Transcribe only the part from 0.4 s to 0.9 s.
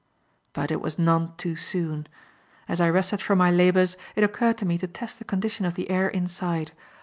But it